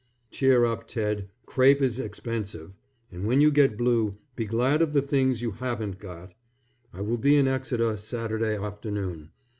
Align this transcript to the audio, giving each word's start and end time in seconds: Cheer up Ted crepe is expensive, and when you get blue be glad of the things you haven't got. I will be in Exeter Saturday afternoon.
Cheer 0.31 0.65
up 0.65 0.87
Ted 0.87 1.29
crepe 1.45 1.79
is 1.79 1.99
expensive, 1.99 2.71
and 3.11 3.23
when 3.27 3.39
you 3.39 3.51
get 3.51 3.77
blue 3.77 4.17
be 4.35 4.45
glad 4.45 4.81
of 4.81 4.93
the 4.93 5.01
things 5.03 5.43
you 5.43 5.51
haven't 5.51 5.99
got. 5.99 6.33
I 6.91 7.01
will 7.01 7.19
be 7.19 7.35
in 7.37 7.47
Exeter 7.47 7.95
Saturday 7.97 8.55
afternoon. 8.55 9.29